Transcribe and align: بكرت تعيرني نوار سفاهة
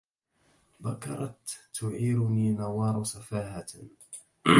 بكرت 0.79 1.59
تعيرني 1.73 2.51
نوار 2.51 3.03
سفاهة 3.03 3.65